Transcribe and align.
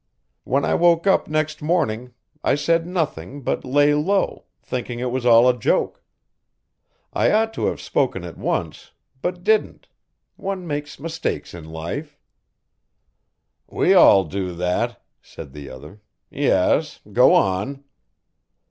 "When 0.45 0.65
I 0.65 0.73
woke 0.73 1.05
up 1.05 1.27
next 1.27 1.61
morning 1.61 2.15
I 2.43 2.55
said 2.55 2.87
nothing 2.87 3.43
but 3.43 3.63
lay 3.63 3.93
low, 3.93 4.45
thinking 4.59 4.99
it 4.99 5.11
was 5.11 5.27
all 5.27 5.47
a 5.47 5.55
joke. 5.55 6.01
I 7.13 7.31
ought 7.31 7.53
to 7.53 7.67
have 7.67 7.79
spoken 7.79 8.23
at 8.23 8.35
once, 8.35 8.93
but 9.21 9.43
didn't, 9.43 9.89
one 10.37 10.65
makes 10.65 10.99
mistakes 10.99 11.53
in 11.53 11.65
life" 11.65 12.17
"We 13.67 13.93
all 13.93 14.23
do 14.23 14.55
that," 14.55 14.99
said 15.21 15.53
the 15.53 15.69
other; 15.69 16.01
"yes 16.31 16.99
go 17.13 17.35
on." 17.35 17.83